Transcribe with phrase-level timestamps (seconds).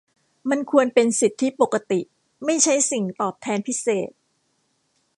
[0.49, 2.01] มันควรเป็นสิทธิปกติ
[2.45, 4.11] ไม่ใช่สิ่งตอบแทนพิเศษ